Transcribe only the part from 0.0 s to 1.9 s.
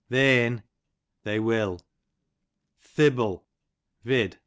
They'n, they will.